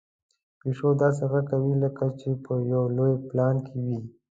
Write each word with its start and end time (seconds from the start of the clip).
پيشو 0.59 0.89
داسې 1.01 1.23
غږ 1.31 1.45
کوي 1.51 1.73
لکه 1.83 2.05
چې 2.19 2.29
په 2.45 2.53
یو 2.71 2.83
لوی 2.97 3.13
پلان 3.27 3.55
کې 3.67 3.77
وي. 3.85 3.99